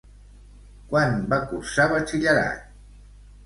Quan 0.93 1.13
va 1.35 1.39
cursar 1.53 1.87
batxillerat? 1.95 2.69